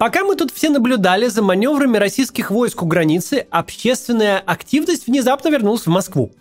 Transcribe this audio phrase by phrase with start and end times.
[0.00, 5.82] Пока мы тут все наблюдали за маневрами российских войск у границы, общественная активность внезапно вернулась
[5.82, 6.32] в Москву.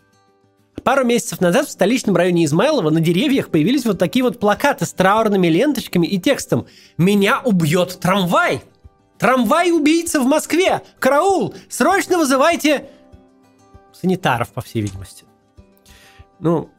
[0.81, 4.93] Пару месяцев назад в столичном районе Измайлова на деревьях появились вот такие вот плакаты с
[4.93, 6.67] траурными ленточками и текстом
[6.97, 8.61] «Меня убьет трамвай!»
[9.17, 10.81] «Трамвай-убийца в Москве!
[10.97, 11.53] Караул!
[11.67, 12.89] Срочно вызывайте...»
[13.91, 15.25] Санитаров, по всей видимости.
[16.39, 16.69] Ну,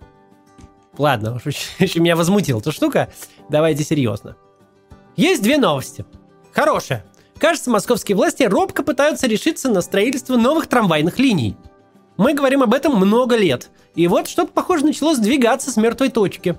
[0.96, 1.38] ладно,
[1.96, 3.12] меня возмутила эта штука.
[3.50, 4.38] Давайте серьезно.
[5.14, 6.06] Есть две новости.
[6.52, 7.04] Хорошая.
[7.38, 11.56] Кажется, московские власти робко пытаются решиться на строительство новых трамвайных линий.
[12.16, 13.70] Мы говорим об этом много лет.
[13.94, 16.58] И вот что-то, похоже, начало сдвигаться с мертвой точки.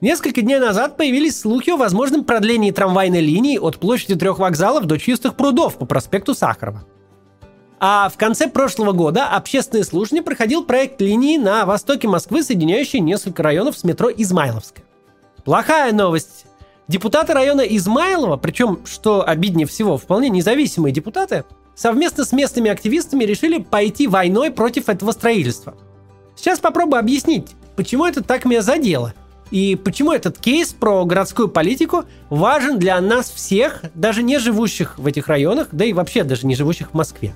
[0.00, 4.98] Несколько дней назад появились слухи о возможном продлении трамвайной линии от площади трех вокзалов до
[4.98, 6.84] чистых прудов по проспекту Сахарова.
[7.78, 13.42] А в конце прошлого года общественное слушание проходил проект линии на востоке Москвы, соединяющий несколько
[13.42, 14.84] районов с метро Измайловская.
[15.44, 16.46] Плохая новость.
[16.88, 23.58] Депутаты района Измайлова, причем, что обиднее всего, вполне независимые депутаты, совместно с местными активистами решили
[23.58, 25.74] пойти войной против этого строительства–
[26.36, 29.14] Сейчас попробую объяснить, почему это так меня задело.
[29.50, 35.06] И почему этот кейс про городскую политику важен для нас всех, даже не живущих в
[35.06, 37.34] этих районах, да и вообще даже не живущих в Москве.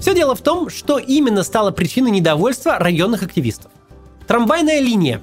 [0.00, 3.70] Все дело в том, что именно стало причиной недовольства районных активистов.
[4.26, 5.20] Трамвайная линия.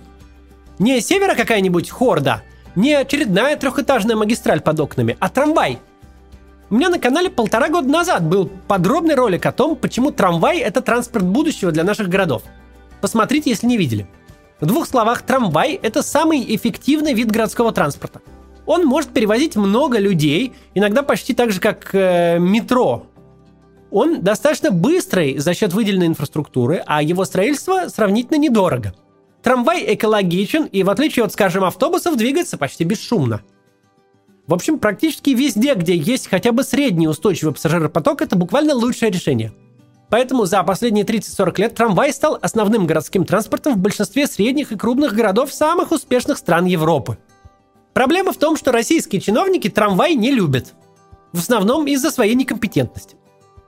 [0.79, 2.43] Не севера какая-нибудь хорда,
[2.75, 5.79] не очередная трехэтажная магистраль под окнами, а трамвай–
[6.69, 10.81] у меня на канале полтора года назад был подробный ролик о том, почему трамвай– это
[10.81, 12.43] транспорт будущего для наших городов.
[12.99, 14.05] Посмотрите, если не видели.
[14.59, 18.21] В двух словах, трамвай– это самый эффективный вид городского транспорта.
[18.65, 23.05] Он может перевозить много людей, иногда почти так же, как э, метро.
[23.91, 28.93] Он достаточно быстрый за счет выделенной инфраструктуры, а его строительство сравнительно недорого.
[29.41, 33.41] Трамвай экологичен и, в отличие от, скажем, автобусов, двигается почти бесшумно–
[34.47, 39.53] в общем, практически везде, где есть хотя бы средний устойчивый пассажиропоток, это буквально лучшее решение.
[40.09, 45.13] Поэтому за последние 30-40 лет трамвай стал основным городским транспортом в большинстве средних и крупных
[45.13, 47.17] городов самых успешных стран Европы.
[47.93, 50.73] Проблема в том, что российские чиновники трамвай не любят.
[51.33, 53.17] В основном из-за своей некомпетентности.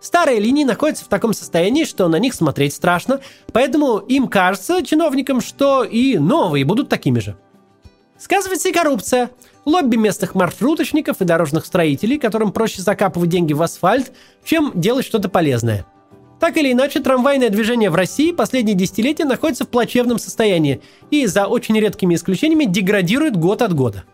[0.01, 3.19] Старые линии находятся в таком состоянии, что на них смотреть страшно,
[3.51, 7.35] поэтому им кажется, чиновникам, что и новые будут такими же.
[8.17, 9.29] Сказывается и коррупция–
[9.65, 14.11] лобби местных маршруточников и дорожных строителей, которым проще закапывать деньги в асфальт,
[14.43, 15.85] чем делать что-то полезное.
[16.39, 20.81] Так или иначе, трамвайное движение в России последние десятилетия находится в плачевном состоянии
[21.11, 24.05] и за очень редкими исключениями деградирует год от года.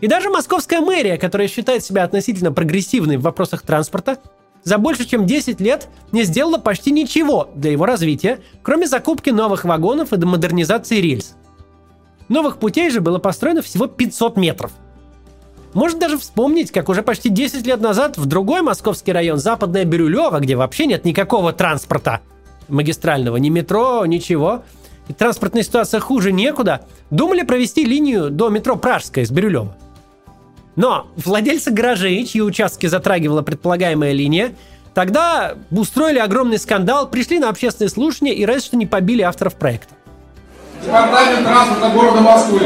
[0.00, 4.18] И даже московская мэрия, которая считает себя относительно прогрессивной в вопросах транспорта,
[4.66, 9.64] за больше чем 10 лет не сделала почти ничего для его развития, кроме закупки новых
[9.64, 11.36] вагонов и модернизации рельс–
[12.28, 14.72] Новых путей же было построено всего 500 метров.
[15.74, 20.40] Можно даже вспомнить, как уже почти 10 лет назад в другой московский район, Западная Бирюлева,
[20.40, 22.20] где вообще нет никакого транспорта
[22.68, 24.62] магистрального, ни метро, ничего,
[25.08, 29.76] и транспортная ситуация хуже некуда, думали провести линию до метро Пражская из Бирюлева.
[30.76, 34.52] Но владельцы гаражей, чьи участки затрагивала предполагаемая линия,
[34.94, 39.94] тогда устроили огромный скандал, пришли на общественное слушание и раз что не побили авторов проекта.
[40.84, 42.60] Департамент транспорта города Москвы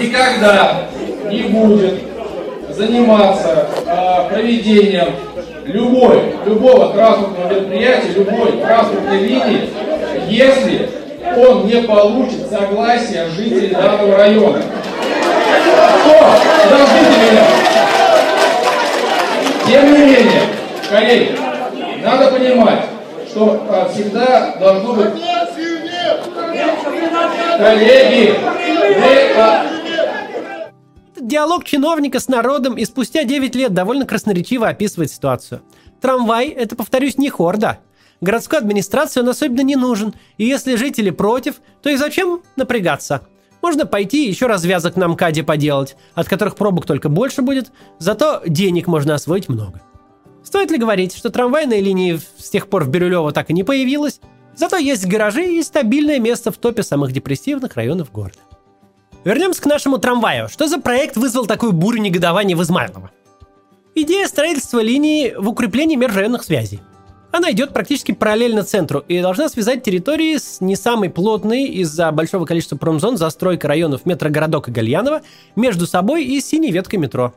[0.00, 0.88] никогда
[1.30, 2.02] не будет
[2.70, 5.14] заниматься э, проведением
[5.64, 9.70] любой, любого транспортного мероприятия, любой транспортной линии,
[10.28, 10.88] если
[11.36, 14.62] он не получит согласия жителей данного района.
[16.64, 17.46] Подождите меня.
[19.66, 20.42] Тем не менее,
[20.90, 21.38] коллеги,
[22.02, 22.86] надо понимать,
[23.28, 25.12] что а, всегда должно быть
[27.58, 28.34] Коллеги,
[31.20, 35.62] Диалог чиновника с народом и спустя 9 лет довольно красноречиво описывает ситуацию.
[36.00, 37.80] Трамвай– это, повторюсь, не хорда.
[38.20, 43.22] Городской администрации он особенно не нужен, и если жители против, то и зачем напрягаться?
[43.62, 48.86] Можно пойти еще развязок на МКАДе поделать, от которых пробок только больше будет, зато денег
[48.86, 49.80] можно освоить много.
[50.44, 54.20] Стоит ли говорить, что трамвайная линия с тех пор в Бирюлево так и не появилась,
[54.58, 58.40] Зато есть гаражи и стабильное место в топе самых депрессивных районов города.
[59.22, 60.48] Вернемся к нашему трамваю.
[60.48, 63.12] Что за проект вызвал такую бурю негодования в Измайлово?
[63.94, 66.80] Идея строительства линии в укреплении межрайонных связей.
[67.30, 72.46] Она идет практически параллельно центру и должна связать территории с не самой плотной из-за большого
[72.46, 75.20] количества промзон застройкой районов метрогородок и Гальянова
[75.54, 77.34] между собой и синей веткой метро.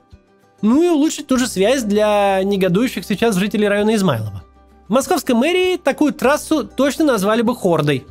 [0.62, 4.44] Ну и улучшить ту же связь для негодующих сейчас жителей района Измайлова.
[4.88, 8.06] В московской мэрии такую трассу точно назвали бы хордой.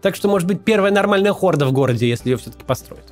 [0.00, 3.04] Так что, может быть, первая нормальная хорда в городе, если ее все-таки построят.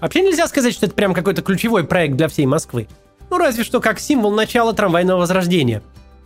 [0.00, 2.88] Вообще нельзя сказать, что это прям какой-то ключевой проект для всей Москвы.
[3.30, 5.82] Ну, разве что как символ начала трамвайного возрождения.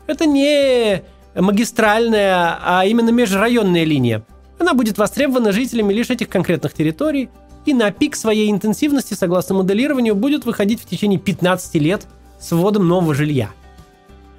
[0.06, 1.02] Это не
[1.34, 4.24] магистральная, а именно межрайонная линия.
[4.58, 7.30] Она будет востребована жителями лишь этих конкретных территорий,
[7.64, 12.06] и на пик своей интенсивности, согласно моделированию, будет выходить в течение 15 лет
[12.40, 13.50] с вводом нового жилья.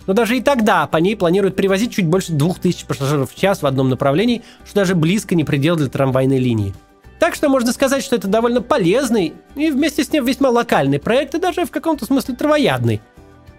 [0.06, 3.66] Но даже и тогда по ней планируют привозить чуть больше 2000 пассажиров в час в
[3.66, 6.74] одном направлении, что даже близко не предел для трамвайной линии.
[7.19, 11.36] Так что можно сказать, что это довольно полезный и вместе с ним весьма локальный проект
[11.36, 13.01] и даже в каком-то смысле травоядный.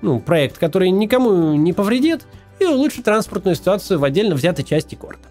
[0.05, 2.27] Ну, проект, который никому не повредит
[2.61, 5.27] и улучшит транспортную ситуацию в отдельно взятой части города.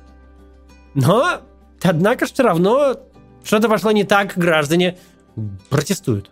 [0.95, 1.41] Но,
[1.83, 2.95] однако, все равно
[3.43, 4.97] что-то пошло не так, граждане
[5.69, 6.31] протестуют.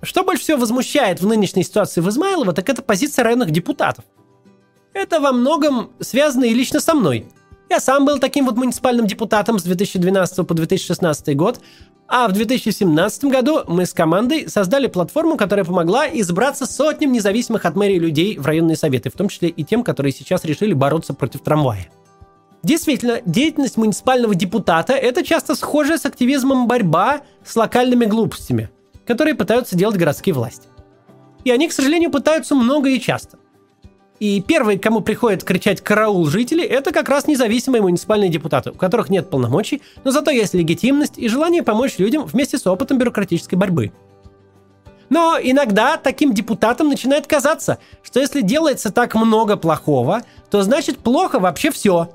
[0.00, 4.06] Что больше всего возмущает в нынешней ситуации в Измайлово, так это позиция районных депутатов.
[4.94, 7.26] Это во многом связано и лично со мной.
[7.68, 11.60] Я сам был таким вот муниципальным депутатом с 2012 по 2016 год,
[12.16, 17.74] а в 2017 году мы с командой создали платформу, которая помогла избраться сотням независимых от
[17.74, 21.40] мэрии людей в районные советы, в том числе и тем, которые сейчас решили бороться против
[21.40, 21.88] трамвая.
[22.62, 28.70] Действительно, деятельность муниципального депутата– это часто схожая с активизмом борьба с локальными глупостями,
[29.08, 30.68] которые пытаются делать городские власти.
[31.42, 33.38] И они, к сожалению, пытаются много и часто.
[34.20, 39.10] И первые, кому приходит кричать «караул» жители, это как раз независимые муниципальные депутаты, у которых
[39.10, 43.92] нет полномочий, но зато есть легитимность и желание помочь людям вместе с опытом бюрократической борьбы.
[45.10, 51.40] Но иногда таким депутатам начинает казаться, что если делается так много плохого, то значит плохо
[51.40, 52.10] вообще все.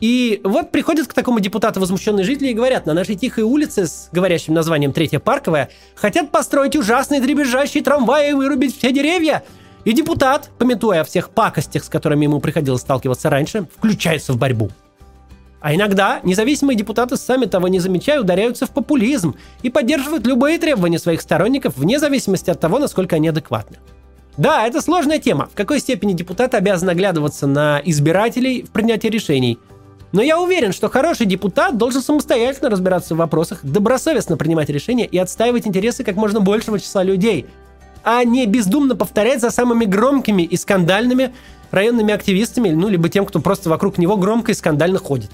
[0.00, 4.08] И вот приходят к такому депутату возмущенные жители и говорят, на нашей тихой улице с
[4.12, 9.42] говорящим названием Третья Парковая хотят построить ужасные дребезжащие трамваи и вырубить все деревья–
[9.84, 14.70] и депутат, пометуя о всех пакостях, с которыми ему приходилось сталкиваться раньше, включается в борьбу.
[15.60, 20.98] А иногда независимые депутаты, сами того не замечая, ударяются в популизм и поддерживают любые требования
[20.98, 23.78] своих сторонников вне зависимости от того, насколько они адекватны.
[24.36, 29.58] Да, это сложная тема, в какой степени депутат обязан оглядываться на избирателей в принятии решений.
[30.10, 35.16] Но я уверен, что хороший депутат должен самостоятельно разбираться в вопросах, добросовестно принимать решения и
[35.16, 37.46] отстаивать интересы как можно большего числа людей,
[38.04, 41.34] а не бездумно повторять за самыми громкими и скандальными
[41.70, 45.30] районными активистами, ну, либо тем, кто просто вокруг него громко и скандально ходит.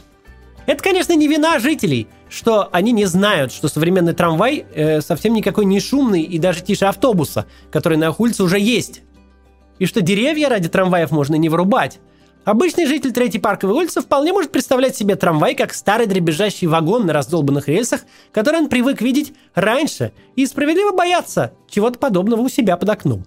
[0.66, 5.64] Это, конечно, не вина жителей, что они не знают, что современный трамвай э, совсем никакой
[5.64, 9.00] не шумный и даже тише автобуса, который на улице уже есть.
[9.78, 12.00] И что деревья ради трамваев можно не вырубать,
[12.44, 17.12] Обычный житель Третьей парковой улицы вполне может представлять себе трамвай как старый дребезжащий вагон на
[17.12, 18.02] раздолбанных рельсах,
[18.32, 23.26] который он привык видеть раньше и справедливо бояться чего-то подобного у себя под окном.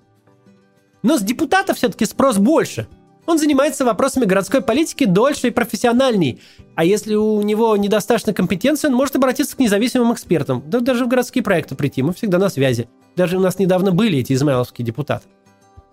[1.03, 2.87] Но с депутата все-таки спрос больше.
[3.27, 6.41] Он занимается вопросами городской политики дольше и профессиональней.
[6.75, 10.63] А если у него недостаточно компетенции, он может обратиться к независимым экспертам.
[10.65, 12.89] Да даже в городские проекты прийти, мы всегда на связи.
[13.15, 15.27] Даже у нас недавно были эти измайловские депутаты.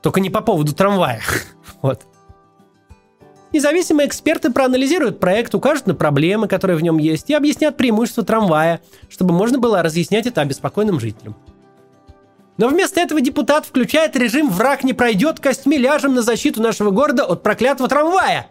[0.03, 1.21] Только не по поводу трамвая.
[1.83, 2.07] Вот.
[3.53, 8.81] Независимые эксперты проанализируют проект, укажут на проблемы, которые в нем есть, и объяснят преимущества трамвая,
[9.09, 11.37] чтобы можно было разъяснять это обеспокоенным жителям.
[12.59, 17.25] Но вместо этого депутат включает режим «Враг не пройдет, костьми ляжем на защиту нашего города
[17.25, 18.49] от проклятого трамвая».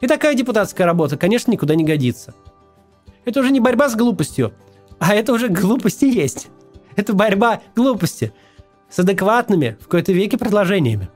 [0.00, 2.34] И такая депутатская работа, конечно, никуда не годится.
[3.24, 4.52] Это уже не борьба с глупостью,
[5.00, 6.48] а это уже глупости есть.
[6.94, 8.32] Это борьба глупости
[8.90, 11.08] с адекватными в какой-то веке предложениями.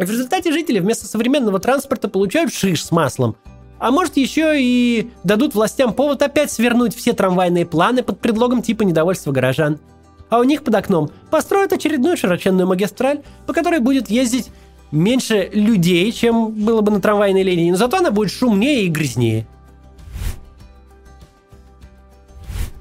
[0.00, 3.36] В результате жители вместо современного транспорта получают шиш с маслом.
[3.78, 8.84] А может еще и дадут властям повод опять свернуть все трамвайные планы под предлогом типа
[8.84, 9.78] недовольства горожан.
[10.30, 14.50] А у них под окном построят очередную широченную магистраль, по которой будет ездить
[14.90, 19.46] меньше людей, чем было бы на трамвайной линии, но зато она будет шумнее и грязнее.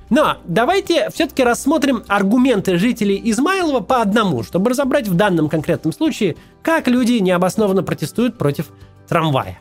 [0.09, 6.35] Но давайте все-таки рассмотрим аргументы жителей Измайлова по одному, чтобы разобрать в данном конкретном случае,
[6.63, 8.69] как люди необоснованно протестуют против
[9.07, 9.59] трамвая.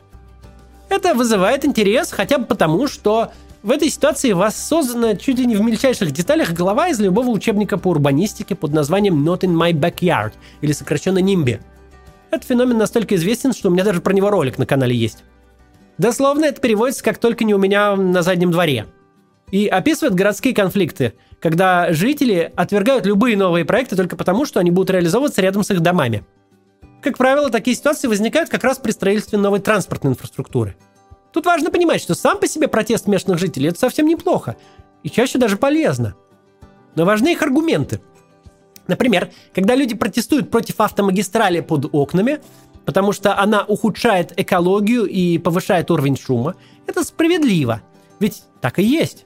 [0.89, 5.61] Это вызывает интерес хотя бы потому, что в этой ситуации воссоздана чуть ли не в
[5.61, 10.71] мельчайших деталях голова из любого учебника по урбанистике под названием Not in my backyard, или
[10.71, 11.59] сокращенно NIMBY.
[12.31, 15.23] Этот феномен настолько известен, что у меня даже про него ролик на канале есть.
[15.97, 18.85] Дословно это переводится как «только не у меня на заднем дворе»,
[19.51, 24.89] и описывает городские конфликты, когда жители отвергают любые новые проекты только потому, что они будут
[24.89, 26.23] реализовываться рядом с их домами.
[27.01, 30.75] Как правило, такие ситуации возникают как раз при строительстве новой транспортной инфраструктуры.
[31.31, 34.57] Тут важно понимать, что сам по себе протест местных жителей– это совсем неплохо,
[35.03, 36.15] и чаще даже полезно.
[36.95, 38.01] Но важны их аргументы.
[38.87, 42.41] Например, когда люди протестуют против автомагистрали под окнами,
[42.85, 46.55] потому что она ухудшает экологию и повышает уровень шума,
[46.87, 47.83] это справедливо.
[48.19, 49.25] Ведь так и есть.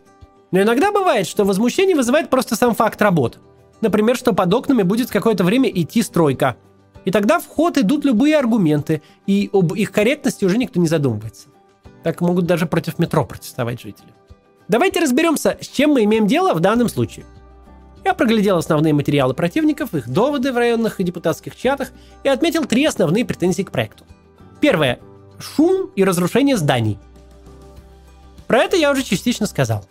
[0.53, 3.39] Но иногда бывает, что возмущение вызывает просто сам факт работ.
[3.81, 6.57] Например, что под окнами будет какое-то время идти стройка.
[7.05, 11.47] И тогда в ход идут любые аргументы, и об их корректности уже никто не задумывается.
[12.03, 14.09] Так могут даже против метро протестовать жители.
[14.67, 17.25] Давайте разберемся, с чем мы имеем дело в данном случае.
[18.05, 21.89] Я проглядел основные материалы противников, их доводы в районных и депутатских чатах
[22.23, 24.03] и отметил три основные претензии к проекту.
[24.61, 24.99] Первое.
[25.39, 26.99] Шум и разрушение зданий.
[28.45, 29.83] Про это я уже частично сказал.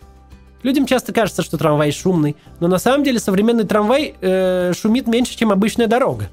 [0.63, 5.37] Людям часто кажется, что трамвай шумный, но на самом деле современный трамвай э, шумит меньше,
[5.37, 6.29] чем обычная дорога.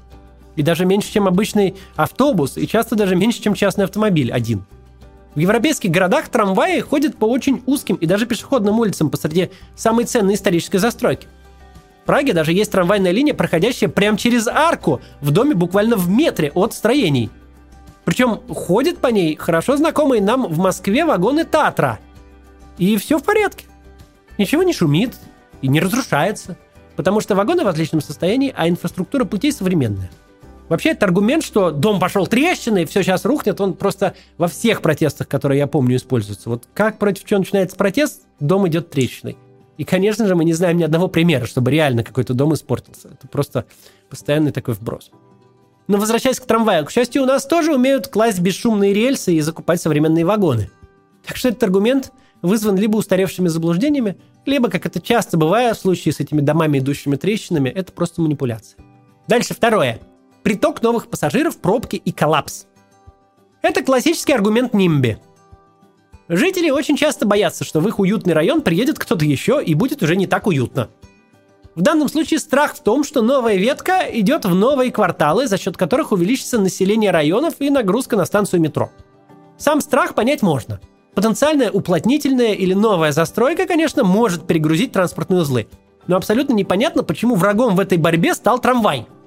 [0.55, 4.65] И даже меньше, чем обычный автобус, и часто даже меньше, чем частный автомобиль один–
[5.33, 10.33] в европейских городах трамваи ходят по очень узким и даже пешеходным улицам посреди самой ценной
[10.33, 11.27] исторической застройки.
[12.03, 16.51] В Праге даже есть трамвайная линия, проходящая прямо через арку в доме буквально в метре
[16.53, 17.29] от строений.
[18.03, 21.99] Причем ходят по ней хорошо знакомые нам в Москве вагоны Татра.
[22.77, 23.65] И все в порядке.
[24.41, 25.13] Ничего не шумит
[25.61, 26.57] и не разрушается.
[26.95, 30.09] Потому что вагоны в отличном состоянии, а инфраструктура путей современная.
[30.67, 35.27] Вообще, этот аргумент, что дом пошел трещиной, все сейчас рухнет, он просто во всех протестах,
[35.27, 36.49] которые я помню, используется.
[36.49, 39.37] Вот как против чего начинается протест, дом идет трещиной.
[39.77, 43.09] И, конечно же, мы не знаем ни одного примера, чтобы реально какой-то дом испортился.
[43.09, 43.65] Это просто
[44.09, 45.11] постоянный такой вброс.
[45.87, 49.81] Но возвращаясь к трамваю, к счастью, у нас тоже умеют класть бесшумные рельсы и закупать
[49.81, 50.71] современные вагоны.
[51.27, 56.13] Так что этот аргумент вызван либо устаревшими заблуждениями, либо, как это часто бывает в случае
[56.13, 58.79] с этими домами, идущими трещинами, это просто манипуляция.
[59.27, 59.99] Дальше второе
[60.43, 62.65] приток новых пассажиров, пробки и коллапс.
[63.61, 65.19] Это классический аргумент нимби.
[66.27, 70.15] Жители очень часто боятся, что в их уютный район приедет кто-то еще и будет уже
[70.15, 70.89] не так уютно.
[71.75, 75.77] В данном случае страх в том, что новая ветка идет в новые кварталы, за счет
[75.77, 78.91] которых увеличится население районов и нагрузка на станцию метро.
[79.57, 80.81] Сам страх понять можно.
[81.13, 85.67] Потенциальная уплотнительная или новая застройка, конечно, может перегрузить транспортные узлы.
[86.07, 89.07] Но абсолютно непонятно, почему врагом в этой борьбе стал трамвай–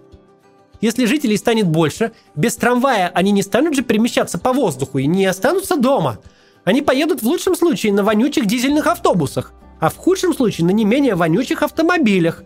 [0.85, 5.25] если жителей станет больше, без трамвая они не станут же перемещаться по воздуху и не
[5.25, 6.19] останутся дома.
[6.65, 10.85] Они поедут в лучшем случае на вонючих дизельных автобусах, а в худшем случае на не
[10.85, 12.43] менее вонючих автомобилях,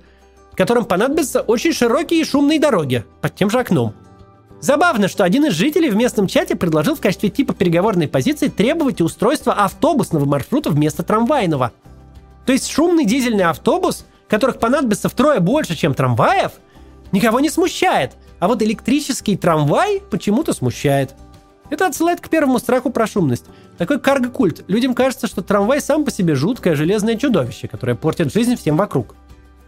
[0.55, 3.93] которым понадобятся очень широкие и шумные дороги под тем же окном.
[4.61, 9.01] Забавно, что один из жителей в местном чате предложил в качестве типа переговорной позиции требовать
[9.01, 11.73] устройства автобусного маршрута вместо трамвайного.
[12.45, 16.53] То есть шумный дизельный автобус, которых понадобится втрое больше, чем трамваев–
[17.13, 18.13] никого не смущает.
[18.39, 21.15] А вот электрический трамвай почему-то смущает.
[21.71, 23.45] Это отсылает к первому страху про шумность.
[23.77, 24.65] Такой карго-культ.
[24.69, 29.15] Людям кажется, что трамвай сам по себе жуткое железное чудовище, которое портит жизнь всем вокруг.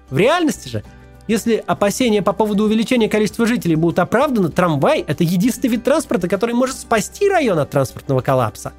[0.08, 0.84] В реальности же,
[1.30, 6.56] если опасения по поводу увеличения количества жителей будут оправданы, трамвай– это единственный вид транспорта, который
[6.56, 8.72] может спасти район от транспортного коллапса.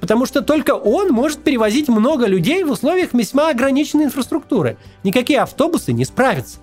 [0.00, 4.78] Потому что только он может перевозить много людей в условиях весьма ограниченной инфраструктуры.
[5.02, 6.60] Никакие автобусы не справятся.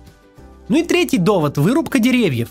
[0.68, 2.48] Ну и третий довод– вырубка деревьев.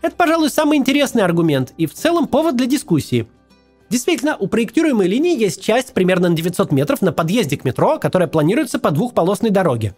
[0.00, 3.28] Это, пожалуй, самый интересный аргумент и в целом повод для дискуссии.
[3.90, 8.28] Действительно, у проектируемой линии есть часть примерно на 900 метров на подъезде к метро, которая
[8.28, 9.94] планируется по двухполосной дороге.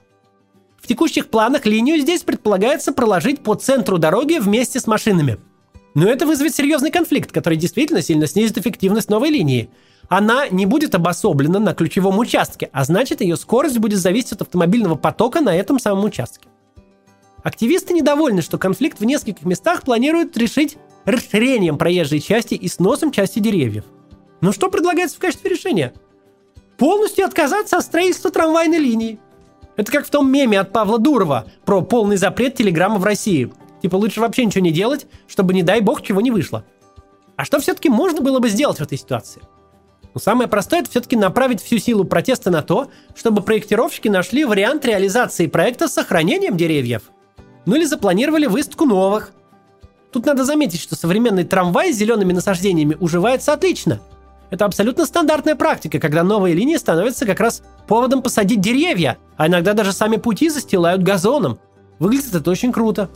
[0.84, 5.38] В текущих планах линию здесь предполагается проложить по центру дороги вместе с машинами.
[5.94, 9.70] Но это вызовет серьезный конфликт, который действительно сильно снизит эффективность новой линии.
[10.10, 14.94] Она не будет обособлена на ключевом участке, а значит ее скорость будет зависеть от автомобильного
[14.94, 16.48] потока на этом самом участке.
[17.42, 20.76] Активисты недовольны, что конфликт в нескольких местах планируют решить
[21.06, 23.84] расширением проезжей части и сносом части деревьев.
[24.42, 25.94] Но что предлагается в качестве решения?
[26.76, 29.18] Полностью отказаться от строительства трамвайной линии.
[29.76, 33.52] Это как в том меме от Павла Дурова про полный запрет телеграмма в России.
[33.82, 36.64] Типа лучше вообще ничего не делать, чтобы не дай бог чего не вышло.
[37.36, 39.42] А что все-таки можно было бы сделать в этой ситуации?
[40.14, 44.84] Ну, самое простое это все-таки направить всю силу протеста на то, чтобы проектировщики нашли вариант
[44.84, 47.02] реализации проекта с сохранением деревьев–
[47.66, 49.32] ну или запланировали выставку новых.
[50.12, 54.00] Тут надо заметить, что современный трамвай с зелеными насаждениями уживается отлично.
[54.50, 59.72] Это абсолютно стандартная практика, когда новые линии становятся как раз поводом посадить деревья, а иногда
[59.72, 61.58] даже сами пути застилают газоном.
[61.98, 63.08] Выглядит это очень круто.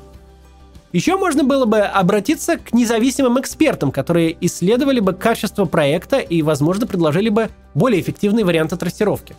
[0.92, 6.87] Еще можно было бы обратиться к независимым экспертам, которые исследовали бы качество проекта и, возможно,
[6.87, 9.37] предложили бы более эффективные варианты трассировки.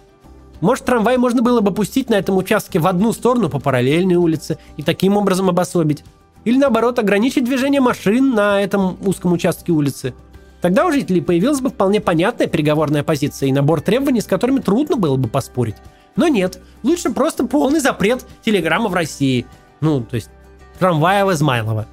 [0.62, 4.60] Может, трамвай можно было бы пустить на этом участке в одну сторону по параллельной улице
[4.78, 6.04] и таким образом обособить.
[6.46, 10.14] Или наоборот, ограничить движение машин на этом узком участке улицы.
[10.62, 14.98] Тогда у жителей появилась бы вполне понятная переговорная позиция и набор требований, с которыми трудно
[14.98, 15.76] было бы поспорить.
[16.16, 19.46] Но нет, лучше просто полный запрет телеграмма в России.
[19.80, 20.30] Ну, то есть
[20.78, 21.88] трамвая в.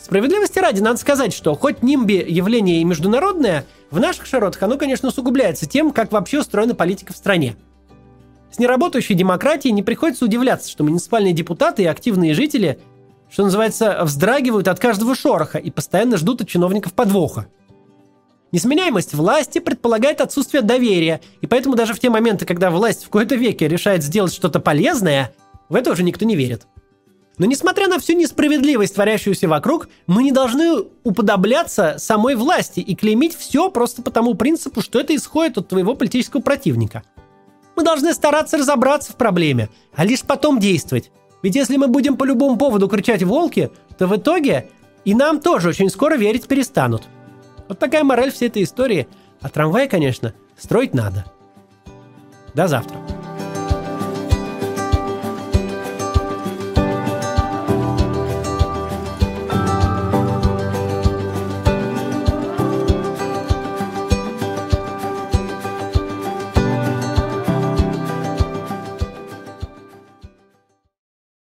[0.00, 5.08] Справедливости ради, надо сказать, что хоть нимби явление и международное, в наших широтах оно, конечно,
[5.08, 7.56] усугубляется тем, как вообще устроена политика в стране.
[8.50, 12.78] С неработающей демократией не приходится удивляться, что муниципальные депутаты и активные жители,
[13.30, 17.46] что называется, вздрагивают от каждого шороха и постоянно ждут от чиновников подвоха.
[18.50, 23.34] Несменяемость власти предполагает отсутствие доверия, и поэтому даже в те моменты, когда власть в какой-то
[23.34, 25.34] веке решает сделать что-то полезное,
[25.68, 26.66] в это уже никто не верит.
[27.36, 33.36] Но несмотря на всю несправедливость, творящуюся вокруг, мы не должны уподобляться самой власти и клеймить
[33.36, 37.04] все просто по тому принципу, что это исходит от твоего политического противника.
[37.76, 41.12] Мы должны стараться разобраться в проблеме, а лишь потом действовать.
[41.42, 44.70] Ведь если мы будем по любому поводу кричать «волки», то в итоге
[45.04, 47.08] и нам тоже очень скоро верить перестанут.
[47.68, 49.08] Вот такая мораль всей этой истории.
[49.40, 51.24] А трамвай, конечно, строить надо.
[52.54, 52.98] До завтра.